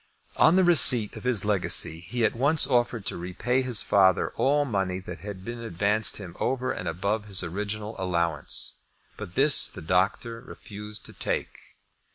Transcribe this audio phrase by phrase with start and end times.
[0.37, 4.65] On the receipt of his legacy he at once offered to repay his father all
[4.65, 8.77] money that had been advanced him over and above his original allowance;
[9.15, 11.59] but this the doctor refused to take.